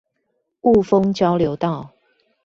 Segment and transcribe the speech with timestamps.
[0.63, 1.91] 霧峰交流道